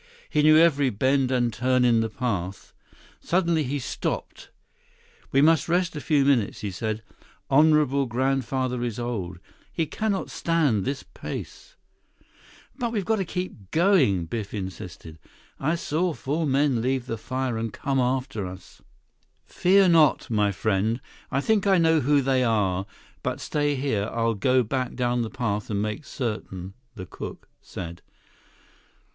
[0.31, 2.73] He knew every bend and turn in the path.
[3.19, 4.49] Suddenly he stopped.
[5.31, 7.03] "We must rest a few minutes," he said.
[7.51, 9.37] "Honorable grandfather is old.
[9.71, 11.75] He cannot stand this pace."
[12.75, 15.19] "But we've got to keep going," Biff insisted.
[15.59, 18.81] "I saw four men leave the fire and come after us."
[19.45, 20.99] "Fear not, my friend.
[21.29, 22.87] I think I know who they are.
[23.21, 28.01] But stay here, I'll go back down the path and make certain," the "cook" said.